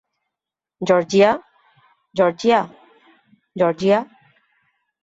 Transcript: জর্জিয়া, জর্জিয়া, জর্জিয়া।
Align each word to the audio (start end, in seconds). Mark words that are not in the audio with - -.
জর্জিয়া, 0.81 1.31
জর্জিয়া, 2.15 2.59
জর্জিয়া। 3.55 3.99